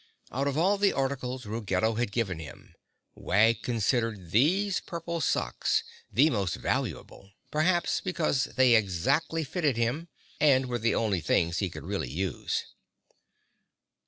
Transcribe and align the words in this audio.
Out 0.31 0.47
of 0.47 0.57
all 0.57 0.79
the 0.79 0.93
articles 0.93 1.45
Ruggedo 1.45 1.93
had 1.93 2.11
given 2.11 2.39
him, 2.39 2.73
Wag 3.13 3.61
considered 3.61 4.31
these 4.31 4.79
purple 4.79 5.21
socks 5.21 5.83
the 6.11 6.31
most 6.31 6.55
valuable, 6.55 7.29
perhaps 7.51 8.01
because 8.03 8.45
they 8.45 8.73
exactly 8.73 9.43
fitted 9.43 9.77
him 9.77 10.07
and 10.39 10.65
were 10.65 10.79
the 10.79 10.95
only 10.95 11.21
things 11.21 11.59
he 11.59 11.69
could 11.69 11.83
really 11.85 12.09
use. 12.09 12.65